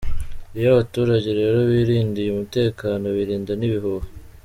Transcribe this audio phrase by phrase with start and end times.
[0.57, 4.07] Iyo abaturage rero birindiye umutekano, birinda n’ibihuha.